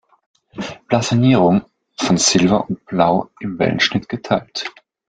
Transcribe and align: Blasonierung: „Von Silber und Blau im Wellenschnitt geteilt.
Blasonierung: 0.87 1.61
„Von 1.95 2.17
Silber 2.17 2.67
und 2.67 2.83
Blau 2.87 3.29
im 3.39 3.59
Wellenschnitt 3.59 4.09
geteilt. 4.09 4.73